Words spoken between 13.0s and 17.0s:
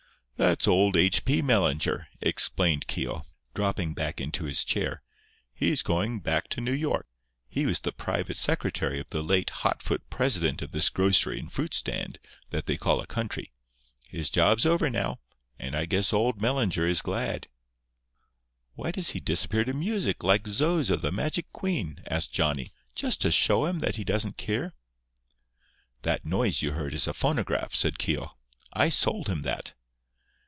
a country. His job's over now; and I guess old Mellinger